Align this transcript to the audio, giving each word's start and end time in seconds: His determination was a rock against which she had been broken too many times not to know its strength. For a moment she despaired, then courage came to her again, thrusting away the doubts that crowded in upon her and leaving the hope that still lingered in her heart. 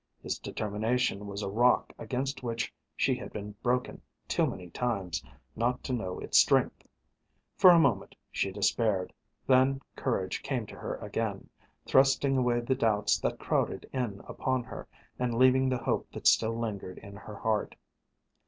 His 0.23 0.39
determination 0.39 1.27
was 1.27 1.43
a 1.43 1.47
rock 1.47 1.93
against 1.99 2.41
which 2.41 2.73
she 2.97 3.13
had 3.13 3.31
been 3.31 3.51
broken 3.61 4.01
too 4.27 4.47
many 4.47 4.71
times 4.71 5.23
not 5.55 5.83
to 5.83 5.93
know 5.93 6.17
its 6.17 6.39
strength. 6.39 6.87
For 7.55 7.69
a 7.69 7.77
moment 7.79 8.15
she 8.31 8.51
despaired, 8.51 9.13
then 9.45 9.79
courage 9.95 10.41
came 10.41 10.65
to 10.65 10.75
her 10.75 10.95
again, 10.95 11.49
thrusting 11.85 12.35
away 12.35 12.61
the 12.61 12.73
doubts 12.73 13.19
that 13.19 13.37
crowded 13.37 13.87
in 13.93 14.21
upon 14.27 14.63
her 14.63 14.87
and 15.19 15.35
leaving 15.37 15.69
the 15.69 15.77
hope 15.77 16.11
that 16.13 16.25
still 16.25 16.57
lingered 16.57 16.97
in 16.97 17.15
her 17.15 17.35
heart. 17.35 17.75